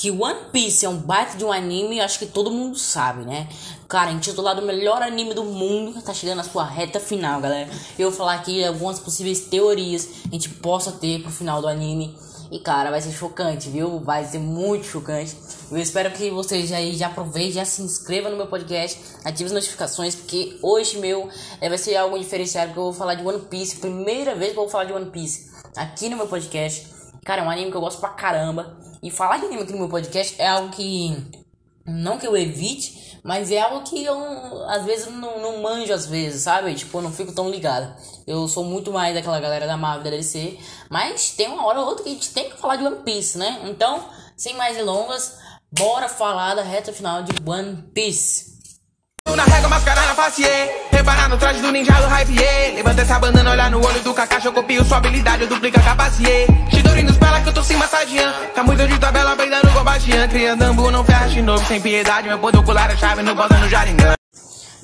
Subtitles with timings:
[0.00, 3.46] que One Piece é um baita de um anime, acho que todo mundo sabe, né?
[3.86, 7.68] Cara, intitulado o melhor anime do mundo, tá chegando na sua reta final, galera.
[7.98, 11.68] Eu vou falar aqui algumas possíveis teorias que a gente possa ter pro final do
[11.68, 12.16] anime.
[12.50, 14.00] E cara, vai ser chocante, viu?
[14.00, 15.36] Vai ser muito chocante.
[15.70, 19.52] Eu espero que vocês já, já aproveitem, já se inscreva no meu podcast, ative as
[19.52, 21.28] notificações, porque hoje meu
[21.60, 24.58] é, vai ser algo diferenciado, porque eu vou falar de One Piece, primeira vez que
[24.58, 26.88] eu vou falar de One Piece aqui no meu podcast.
[27.22, 28.89] Cara, é um anime que eu gosto pra caramba.
[29.02, 31.16] E falar de anime aqui no meu podcast é algo que.
[31.86, 34.16] Não que eu evite, mas é algo que eu
[34.68, 36.74] às vezes não, não manjo às vezes, sabe?
[36.74, 37.92] Tipo, eu não fico tão ligado.
[38.26, 40.58] Eu sou muito mais daquela galera da Marvel da DC.
[40.88, 43.38] Mas tem uma hora ou outra que a gente tem que falar de One Piece,
[43.38, 43.62] né?
[43.64, 45.38] Então, sem mais delongas,
[45.72, 48.59] bora falar da reta final de One Piece.
[49.28, 50.72] Na régua, mascarar na face, yeah.
[50.90, 52.74] Reparar no traje do ninja do hype, yeah.
[52.74, 55.82] Levanta essa bandana, olhar no olho do Kakashi Eu copio sua habilidade, eu duplico a
[55.82, 59.84] capacidade Chidori nos pela que eu tô se massageando Tá muito de tabela, peidando com
[59.84, 63.34] baixinha Criando ambu, não ferra de novo, sem piedade Meu poder ocular é chave, no
[63.34, 64.14] bota no Jaringan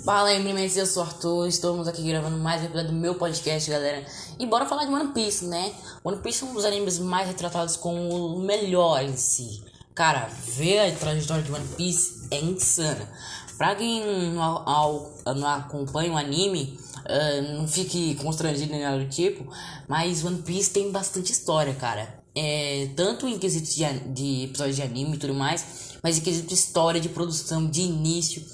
[0.04, 3.16] Fala aí, meninas, eu sou o Arthur, estamos aqui gravando mais um episódio do meu
[3.16, 4.04] podcast, galera.
[4.38, 5.72] E bora falar de One Piece, né?
[6.04, 9.64] One Piece é um dos animes mais retratados como o melhor em si.
[9.96, 13.08] Cara, ver a trajetória de One Piece é insana.
[13.56, 19.08] Pra quem não, ao, não acompanha o anime, uh, não fique constrangido nem nada do
[19.08, 19.50] tipo,
[19.88, 22.22] mas One Piece tem bastante história, cara.
[22.34, 26.48] É, tanto em quesitos de, de episódios de anime e tudo mais, mas em quesito
[26.48, 28.44] de história, de produção, de início,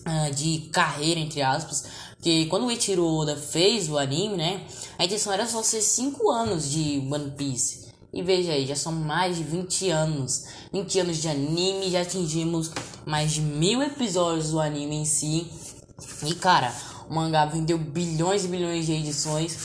[0.00, 1.84] uh, de carreira, entre aspas.
[2.16, 4.66] Porque quando o Eiichiro Oda fez o anime, né,
[4.98, 7.89] a intenção era só ser 5 anos de One Piece.
[8.12, 10.44] E veja aí, já são mais de 20 anos.
[10.72, 12.70] 20 anos de anime, já atingimos
[13.06, 15.50] mais de mil episódios do anime em si.
[16.26, 16.72] E cara,
[17.08, 19.56] o mangá vendeu bilhões e bilhões de edições.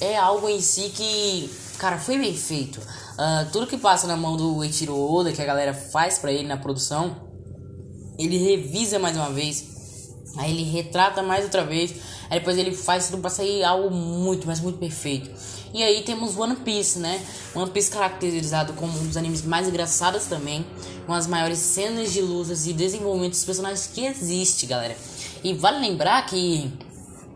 [0.00, 2.78] É algo em si que, cara, foi bem feito.
[2.78, 6.46] Uh, tudo que passa na mão do Eiichiro Oda, que a galera faz para ele
[6.46, 7.16] na produção,
[8.16, 9.64] ele revisa mais uma vez.
[10.36, 11.94] Aí ele retrata mais outra vez.
[12.30, 15.30] Aí depois ele faz tudo pra sair algo muito, mas muito perfeito.
[15.72, 17.20] E aí temos One Piece, né?
[17.54, 20.64] One Piece caracterizado como um dos animes mais engraçados também,
[21.06, 24.96] com as maiores cenas de lutas e desenvolvimento dos personagens que existe, galera.
[25.42, 26.70] E vale lembrar que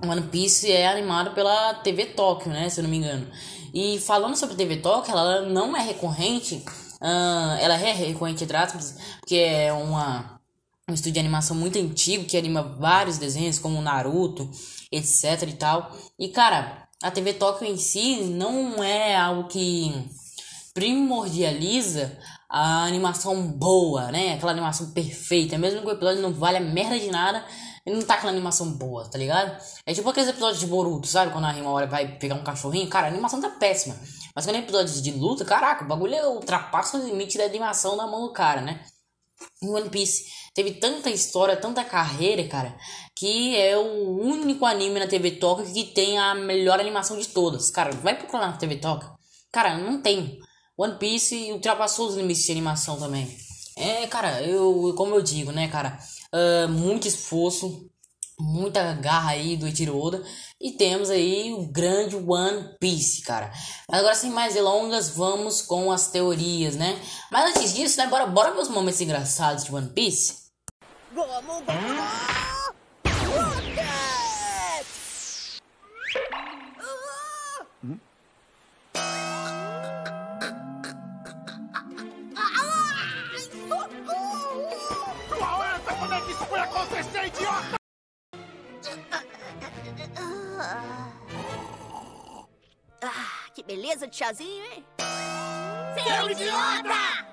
[0.06, 2.68] One Piece é animado pela TV Tóquio, né?
[2.68, 3.26] Se eu não me engano.
[3.72, 6.62] E falando sobre a TV Tóquio, ela não é recorrente.
[7.00, 8.56] Uh, ela é recorrente, entre
[9.20, 10.41] porque é uma
[10.88, 14.50] um estúdio de animação muito antigo que anima vários desenhos como Naruto,
[14.90, 15.96] etc e tal.
[16.18, 19.92] E cara, a TV Tóquio em si não é algo que
[20.74, 24.34] primordializa a animação boa, né?
[24.34, 25.56] Aquela animação perfeita.
[25.56, 27.44] Mesmo que o episódio não vale a merda de nada,
[27.84, 29.56] ele não tá aquela animação boa, tá ligado?
[29.86, 31.32] É tipo aqueles episódios de Boruto, sabe?
[31.32, 33.96] Quando a Rima vai pegar um cachorrinho, cara, a animação tá péssima.
[34.34, 37.96] Mas quando é episódio de luta, caraca, o bagulho é ultrapassa o limite da animação
[37.96, 38.80] na mão do cara, né?
[39.62, 42.76] Em One Piece teve tanta história, tanta carreira, cara,
[43.16, 47.70] que é o único anime na TV Toca que tem a melhor animação de todas.
[47.70, 49.12] Cara, vai procurar na TV Toca.
[49.52, 50.38] Cara, não tem.
[50.76, 53.28] One Piece ultrapassou os limites de animação também.
[53.76, 55.98] É, cara, eu, como eu digo, né, cara,
[56.34, 57.90] uh, muito esforço,
[58.42, 60.22] muita garra aí do Eiichiro Oda
[60.60, 63.52] e temos aí o grande One Piece, cara.
[63.88, 67.00] Mas agora sem mais delongas, vamos com as teorias, né?
[67.30, 70.42] Mas antes disso, né, bora, bora ver os momentos engraçados de One Piece.
[71.14, 72.42] Vamos, vamos!
[87.32, 87.81] Que
[93.62, 94.84] beleza de chazinho, hein?
[95.94, 97.32] Seu idiota!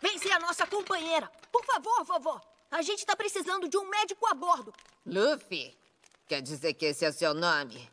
[0.00, 1.30] Vem ser a nossa companheira.
[1.50, 2.40] Por favor, vovó.
[2.70, 4.72] A gente tá precisando de um médico a bordo.
[5.04, 5.76] Luffy?
[6.26, 7.88] Quer dizer que esse é o seu nome?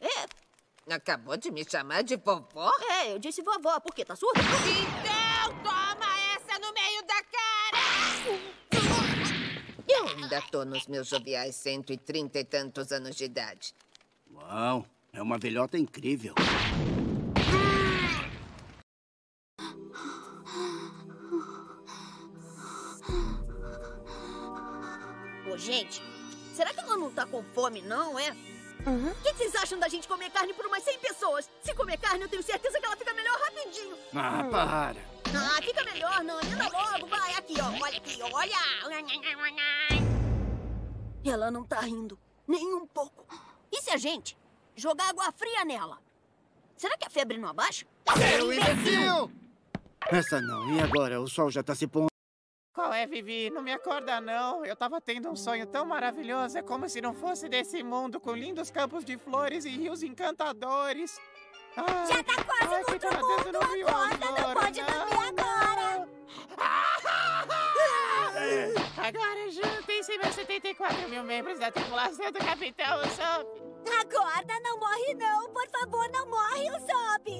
[0.00, 0.92] É.
[0.92, 2.70] Acabou de me chamar de vovó?
[2.90, 4.40] É, eu disse vovó, porque tá surdo?
[4.40, 7.78] Então, toma essa no meio da cara!
[9.88, 13.74] Eu ainda tô nos meus joviais 130 e tantos anos de idade.
[14.32, 14.86] Uau!
[15.12, 16.34] É uma velhota incrível.
[25.50, 26.00] Ô, gente,
[26.54, 28.30] será que ela não tá com fome, não, é?
[28.86, 29.10] Uhum.
[29.10, 31.50] O que vocês acham da gente comer carne por umas 100 pessoas?
[31.60, 33.96] Se comer carne, eu tenho certeza que ela fica melhor rapidinho.
[34.14, 34.50] Ah, hum.
[34.50, 35.00] para.
[35.34, 36.38] Ah, fica melhor, não.
[36.38, 37.34] Anda logo, vai.
[37.34, 37.84] Aqui, ó.
[37.84, 38.60] Olha aqui, olha.
[41.24, 42.18] Ela não tá rindo.
[42.46, 43.26] Nem um pouco.
[43.70, 44.36] E se a gente
[44.76, 45.98] jogar água fria nela.
[46.76, 47.86] Será que a febre não abaixa?
[48.16, 49.30] Seu imbecil!
[50.10, 50.72] Essa não.
[50.72, 51.20] E agora?
[51.20, 52.08] O sol já tá se pondo.
[52.74, 53.50] Qual é, Vivi?
[53.50, 54.64] Não me acorda, não.
[54.64, 56.56] Eu tava tendo um sonho tão maravilhoso.
[56.56, 61.20] É como se não fosse desse mundo, com lindos campos de flores e rios encantadores.
[61.76, 64.60] Ah, Já tá quase ai, no que outro mundo, não vi o acorda, não Aurora,
[64.60, 66.08] pode dormir agora.
[68.96, 73.69] Agora juntem-se meus 74 mil membros da tripulação do Capitão Usopp.
[74.00, 75.52] Acorda, não morre não.
[75.52, 77.30] Por favor, não morre, Usopp.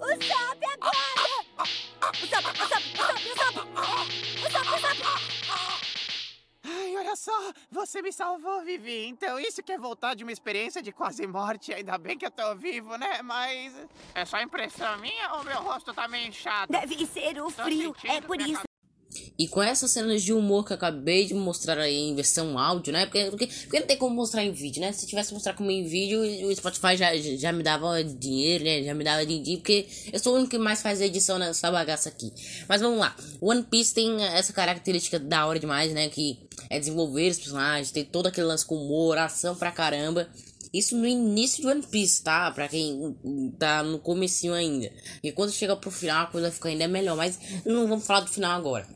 [0.00, 1.28] Usopp, acorda.
[2.22, 3.68] Usopp, Usopp, Usopp, Usopp.
[4.46, 5.78] Usopp, Usopp.
[6.64, 7.32] Ai, olha só,
[7.70, 9.06] você me salvou, Vivi.
[9.06, 11.72] Então isso que é voltar de uma experiência de quase morte.
[11.72, 13.22] Ainda bem que eu tô vivo, né?
[13.22, 13.74] Mas
[14.14, 16.70] é só impressão minha ou meu rosto tá meio inchado?
[16.70, 17.94] Deve ser o Tô frio.
[18.04, 18.67] É por isso.
[19.38, 22.92] E com essas cenas de humor que eu acabei de mostrar aí em versão áudio,
[22.92, 23.06] né?
[23.06, 24.90] Porque, porque, porque não tem como mostrar em vídeo, né?
[24.90, 28.82] Se tivesse mostrar como em vídeo, o Spotify já, já me dava dinheiro, né?
[28.82, 32.08] Já me dava din-din, porque eu sou o único que mais faz edição nessa bagaça
[32.08, 32.32] aqui.
[32.68, 33.14] Mas vamos lá.
[33.40, 36.08] One Piece tem essa característica da hora demais, né?
[36.08, 40.28] Que é desenvolver os personagens, tem todo aquele lance com humor, ação pra caramba.
[40.72, 42.50] Isso no início de One Piece, tá?
[42.50, 43.16] Pra quem
[43.58, 44.90] tá no comecinho ainda.
[45.22, 47.16] E quando chega pro final, a coisa fica ainda melhor.
[47.16, 48.86] Mas não vamos falar do final agora.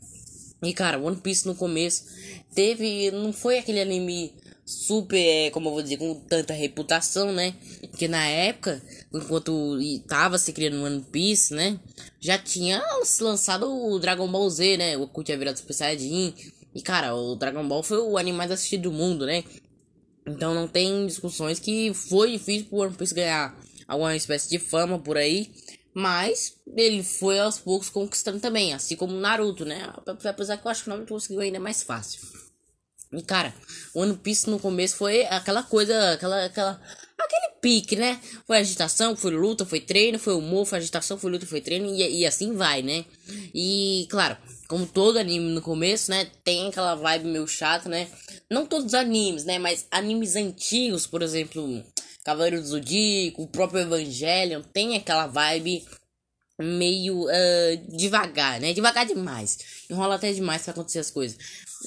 [0.63, 2.05] E cara, One Piece no começo
[2.53, 3.11] teve.
[3.11, 4.33] Não foi aquele anime
[4.65, 7.53] super, é, como eu vou dizer, com tanta reputação, né?
[7.81, 8.81] Porque na época,
[9.13, 9.77] enquanto
[10.07, 11.79] tava se criando One Piece, né?
[12.19, 12.81] Já tinha
[13.21, 14.95] lançado o Dragon Ball Z, né?
[14.95, 16.33] O Goku tinha virado Super Saiyajin.
[16.73, 19.43] E cara, o Dragon Ball foi o anime mais assistido do mundo, né?
[20.25, 23.53] Então não tem discussões que foi difícil pro One Piece ganhar
[23.87, 25.51] alguma espécie de fama por aí.
[25.93, 29.93] Mas ele foi aos poucos conquistando também, assim como Naruto, né?
[30.25, 32.19] Apesar que eu acho que o Naruto conseguiu ainda mais fácil.
[33.11, 33.53] E cara,
[33.93, 36.81] o One Piece no começo foi aquela coisa, aquela, aquela,
[37.17, 38.19] aquele pique, né?
[38.47, 42.21] Foi agitação, foi luta, foi treino, foi humor, foi agitação, foi luta, foi treino e,
[42.21, 43.05] e assim vai, né?
[43.53, 44.35] E claro,
[44.67, 46.25] como todo anime no começo, né?
[46.43, 48.07] Tem aquela vibe meio chata, né?
[48.49, 49.59] Não todos os animes, né?
[49.59, 51.83] Mas animes antigos, por exemplo,
[52.23, 55.85] Cavaleiro do Zodíaco, o próprio Evangelion, tem aquela vibe
[56.61, 58.73] meio uh, devagar, né?
[58.73, 59.85] Devagar demais.
[59.89, 61.37] Enrola até demais pra acontecer as coisas.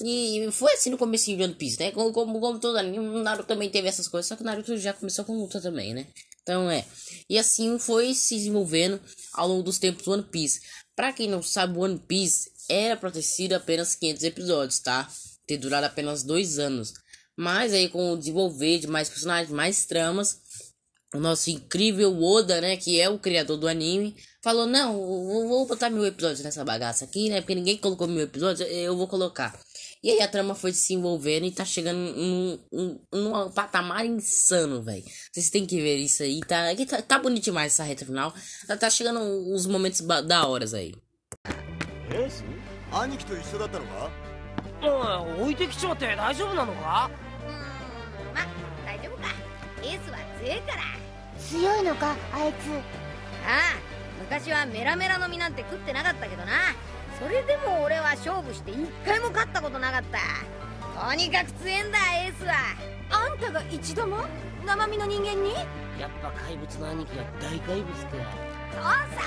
[0.03, 1.91] E foi assim no começo de One Piece, né?
[1.91, 4.77] Como, como, como todo anime, o Naruto também teve essas coisas, só que o Naruto
[4.77, 6.07] já começou com luta também, né?
[6.43, 6.85] Então é.
[7.29, 9.01] E assim foi se desenvolvendo
[9.33, 10.61] ao longo dos tempos do One Piece.
[10.95, 15.09] Pra quem não sabe, One Piece era pra ter sido apenas 500 episódios, tá?
[15.45, 16.93] Ter durado apenas dois anos.
[17.37, 20.41] Mas aí com o desenvolver de mais personagens, mais tramas,
[21.13, 25.67] o nosso incrível Oda, né, que é o criador do anime, falou, não, vou, vou
[25.67, 29.57] botar mil episódios nessa bagaça aqui, né, porque ninguém colocou mil episódios, eu vou colocar.
[30.03, 34.81] E aí a trama foi se envolvendo e tá chegando num, num, num patamar insano,
[34.83, 35.03] velho.
[35.31, 38.33] Vocês têm que ver isso aí, tá, tá, tá bonito demais essa reta final.
[38.67, 40.93] Tá, tá chegando uns momentos da horas aí.
[46.33, 47.26] 兄
[48.37, 49.27] ま大丈夫か。
[49.83, 50.83] エースは強いから。
[51.39, 52.69] 強いのかあいつ。
[53.45, 53.77] ああ
[54.19, 56.51] 昔はメラメラの実なんて食ってなかったけどな。
[57.19, 60.19] それでも俺は勝負して一回も勝ったことなかった。
[61.09, 62.53] とにかく強えんだエースは。
[63.09, 64.17] あんたが一度も？
[64.65, 65.53] 生身の人間に？
[65.99, 67.95] やっぱ怪物の兄貴は大怪物か。
[68.73, 69.21] そうさ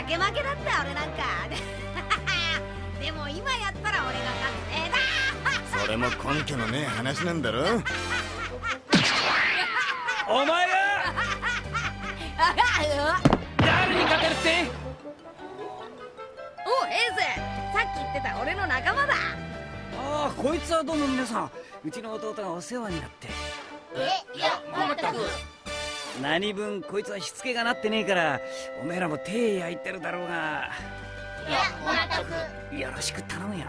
[0.00, 1.22] 負け負けだった俺なんか。
[3.00, 4.52] でも今やったら俺が勝
[5.70, 5.76] つ。
[5.76, 7.62] だそれも根拠のねえ話なんだろ？
[10.28, 10.52] お前が
[13.58, 14.66] 誰に勝てるって？
[16.66, 17.18] おエース
[17.72, 19.14] さっき言ってた俺の仲間だ。
[19.96, 21.50] ああこいつはどうも皆さん。
[21.84, 23.28] うちの弟がお世話になって。
[23.94, 24.60] えいや
[25.00, 25.18] 全く。
[26.20, 28.40] 何分こいつはしつけがなってねえから
[28.82, 30.70] おめえらも手焼いてるだろうが。
[31.48, 31.60] いや
[32.72, 32.82] 全く。
[32.82, 33.66] よろしく頼むよ。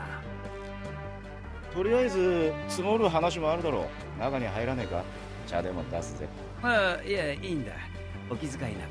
[1.72, 3.88] とりあえず積もる話もあるだろ
[4.18, 4.20] う。
[4.20, 5.04] 中に入らねえか？
[5.46, 6.28] 茶でも出すぜ
[6.64, 7.74] ああいやいいんだ。
[8.30, 8.86] お気遣いな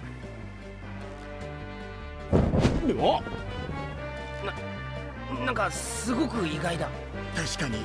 [2.99, 3.25] おく
[5.44, 6.88] なんかすごく意外だ。
[7.35, 7.78] 確かに。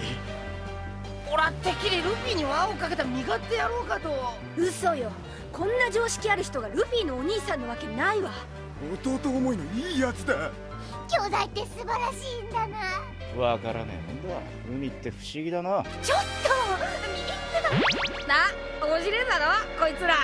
[1.32, 4.10] 俺はてっきりルフィに輪をかけた身勝手やろうかと。
[4.58, 5.12] 嘘よ。
[5.52, 8.32] こんな常識ある人がルフィのお兄さんのわけないわ。
[9.04, 10.52] 弟思いのいいやつだ。
[11.08, 12.78] 兄弟って素晴らしいんだな
[13.38, 14.36] わからねえもんだ。
[14.70, 15.84] 海って不思議だな。
[16.04, 16.50] ちょっと
[17.08, 17.62] ビビって
[18.22, 18.36] たな
[18.86, 19.46] 面白いだろ？
[19.80, 20.16] こいつら。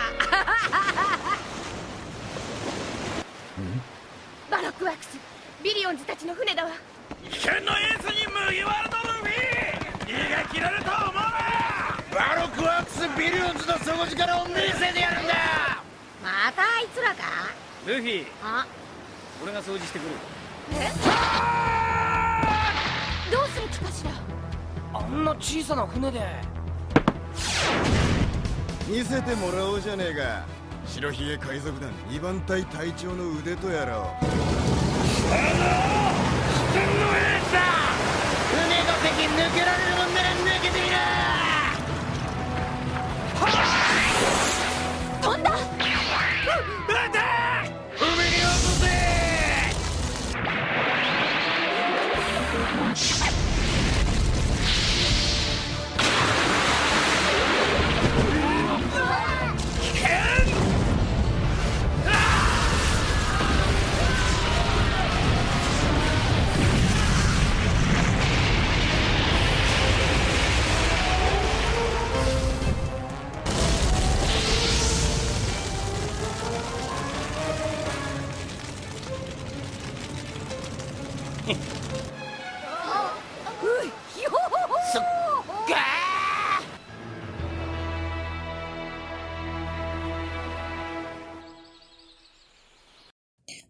[4.51, 5.17] バロックワークス
[5.63, 6.71] ビリオンズたちの船だわ。
[7.29, 11.13] 危険のエースに麦わらのルフィ逃げ切れると思う。
[11.15, 11.21] な
[12.13, 15.33] バロックワークスビリオンズの底力を見せてやるんだ。
[16.21, 17.23] またあいつらか？
[17.85, 18.25] ルフィ。
[18.43, 18.65] あ？
[19.41, 20.09] 俺が掃除してくる。
[20.73, 20.75] え？
[20.75, 21.66] どうする気かしら
[24.93, 26.21] あんな小さな船で。
[28.87, 30.45] 見せてもらおうじゃねえか。
[30.87, 34.15] 白ひげ海賊団2番隊隊長の腕とやらを。
[34.19, 34.31] 船
[36.85, 37.76] のエースだ
[84.92, 85.02] そっ
[85.68, 86.02] か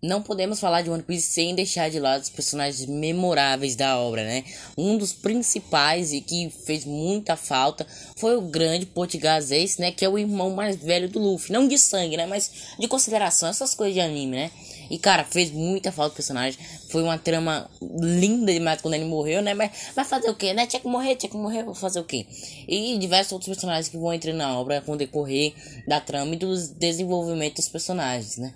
[0.04, 4.24] Não podemos falar de One Piece sem deixar de lado os personagens memoráveis da obra,
[4.24, 4.42] né?
[4.76, 9.92] Um dos principais e que fez muita falta foi o grande Português Ace, né?
[9.92, 11.52] Que é o irmão mais velho do Luffy.
[11.52, 12.26] Não de sangue, né?
[12.26, 12.50] Mas
[12.80, 14.50] de consideração, essas coisas de anime, né?
[14.89, 16.59] E cara, fez muita falta o personagem.
[16.89, 19.53] Foi uma trama linda demais quando ele morreu, né?
[19.53, 20.65] Mas vai fazer o que, né?
[20.65, 22.27] Tinha que morrer, tinha que morrer, fazer o que?
[22.67, 25.53] E diversos outros personagens que vão entrar na obra com o decorrer
[25.87, 28.53] da trama e do desenvolvimento dos personagens, né?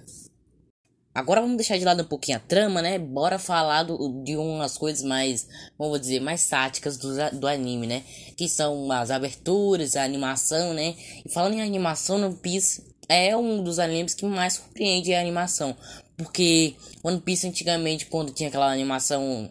[1.14, 2.98] Agora vamos deixar de lado um pouquinho a trama, né?
[2.98, 5.46] Bora falar do, de umas coisas mais,
[5.78, 8.04] vamos dizer, mais táticas do, do anime, né?
[8.38, 10.96] Que são as aberturas, a animação, né?
[11.26, 15.76] E falando em animação, One Piece é um dos animes que mais surpreende a animação.
[16.24, 19.50] Porque One Piece antigamente, quando tinha aquela animação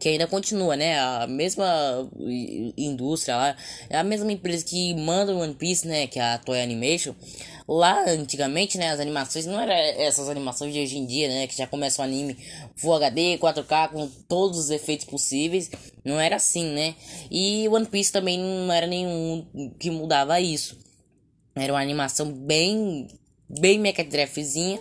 [0.00, 0.98] que ainda continua, né?
[0.98, 2.10] A mesma
[2.76, 3.56] indústria lá,
[3.90, 6.06] é a mesma empresa que manda One Piece, né?
[6.06, 7.14] Que é a Toei Animation.
[7.68, 8.90] Lá, antigamente, né?
[8.90, 11.46] As animações não eram essas animações de hoje em dia, né?
[11.46, 12.36] Que já começa o anime
[12.76, 15.70] Full HD, 4K, com todos os efeitos possíveis.
[16.04, 16.94] Não era assim, né?
[17.30, 19.46] E One Piece também não era nenhum
[19.78, 20.78] que mudava isso.
[21.54, 23.08] Era uma animação bem,
[23.48, 24.80] bem mequetrefezinha.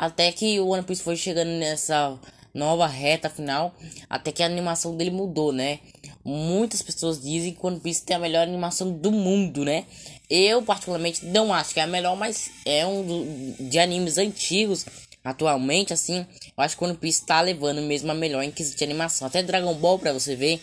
[0.00, 2.18] Até que o One Piece foi chegando nessa
[2.54, 3.74] nova reta final,
[4.08, 5.78] até que a animação dele mudou, né?
[6.24, 9.84] Muitas pessoas dizem que One Piece tem a melhor animação do mundo, né?
[10.30, 14.86] Eu particularmente não acho que é a melhor, mas é um do, de animes antigos
[15.22, 16.26] atualmente, assim,
[16.56, 19.28] eu acho que One Piece tá levando mesmo a melhor em quesito de animação.
[19.28, 20.62] Até Dragon Ball, pra você ver,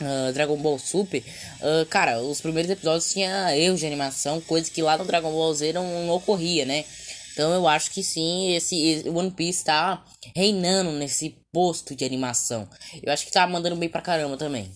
[0.00, 1.22] Uh, Dragon Ball Super,
[1.60, 5.54] uh, cara, os primeiros episódios tinha erros de animação, coisa que lá no Dragon Ball
[5.54, 6.84] Z não, não ocorria, né?
[7.32, 10.04] Então eu acho que sim, esse One Piece tá
[10.36, 12.68] reinando nesse posto de animação.
[13.02, 14.70] Eu acho que tá mandando bem pra caramba também.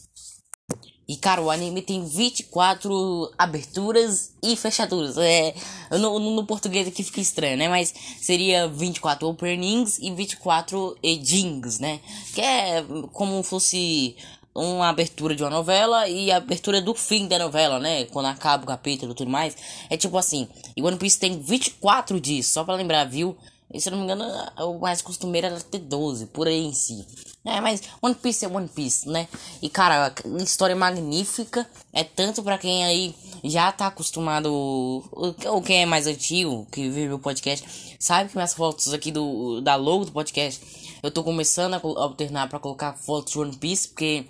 [1.09, 5.17] E cara, o anime tem 24 aberturas e fechaduras.
[5.17, 5.55] É,
[5.93, 7.69] no, no, português aqui fica estranho, né?
[7.69, 12.01] Mas seria 24 openings e 24 endings, né?
[12.35, 14.17] Que é como fosse
[14.57, 18.05] uma abertura de uma novela e a abertura do fim da novela, né?
[18.07, 19.57] Quando acaba o capítulo e tudo mais.
[19.91, 20.49] É tipo assim.
[20.77, 23.37] E One Piece tem 24 dias, só pra lembrar, viu?
[23.73, 24.25] E se eu não me engano,
[24.59, 27.05] o mais costumeiro era ter 12, por aí em si.
[27.45, 29.29] É, mas One Piece é One Piece, né?
[29.61, 31.69] E cara, a história magnífica.
[31.93, 37.13] É tanto para quem aí já tá acostumado, ou quem é mais antigo, que vive
[37.13, 40.61] o podcast, sabe que minhas fotos aqui do da logo do podcast,
[41.03, 44.27] eu tô começando a alternar para colocar fotos de One Piece, porque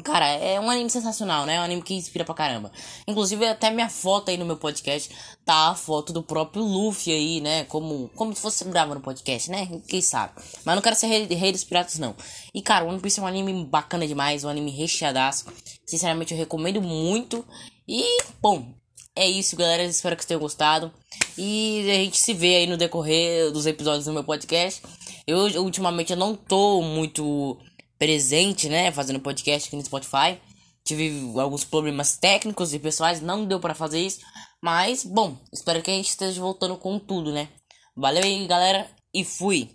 [0.00, 1.56] Cara, é um anime sensacional, né?
[1.56, 2.72] É um anime que inspira pra caramba.
[3.06, 5.10] Inclusive, até minha foto aí no meu podcast
[5.44, 7.64] tá a foto do próprio Luffy aí, né?
[7.64, 9.68] Como, como se fosse gravando no podcast, né?
[9.86, 10.32] Quem sabe?
[10.64, 12.16] Mas não quero ser rei, rei dos piratas, não.
[12.54, 15.44] E, cara, One Piece é um anime bacana demais, um anime recheadaço.
[15.86, 17.44] Sinceramente, eu recomendo muito.
[17.86, 18.02] E,
[18.40, 18.72] bom,
[19.14, 19.84] é isso, galera.
[19.84, 20.90] Espero que vocês tenham gostado.
[21.36, 24.82] E a gente se vê aí no decorrer dos episódios do meu podcast.
[25.26, 27.58] Eu, ultimamente, eu não tô muito
[28.02, 30.36] presente, né, fazendo podcast aqui no Spotify.
[30.82, 34.18] Tive alguns problemas técnicos e pessoais, não deu para fazer isso,
[34.60, 37.48] mas bom, espero que a gente esteja voltando com tudo, né?
[37.94, 39.70] Valeu aí, galera, e fui.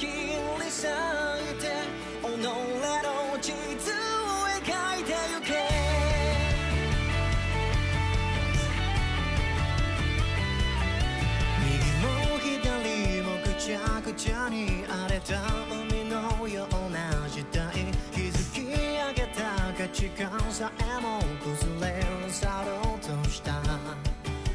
[0.00, 1.19] く
[14.22, 15.32] ちゃに荒れた
[15.72, 17.72] 海のような時代
[18.12, 23.52] 築き上げた価値観さえも崩れ去ろうとした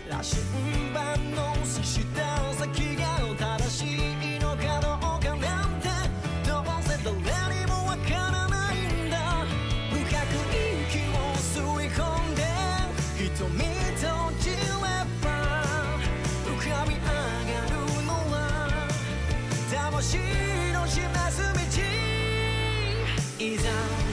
[0.07, 5.89] 羅針盤の刺した先が正しいのかどうかなんて
[6.48, 9.17] どうせ誰にもわからないんだ
[9.89, 10.45] 深く
[10.93, 12.43] 息を吸い込んで
[13.34, 13.75] 瞳
[20.02, 20.20] 示
[21.32, 21.60] す道。
[23.40, 24.05] いざ